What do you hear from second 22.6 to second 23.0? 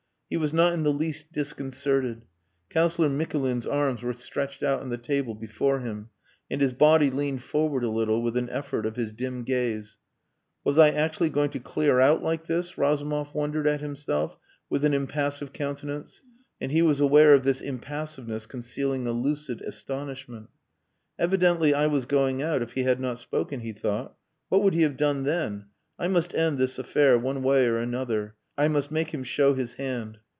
if he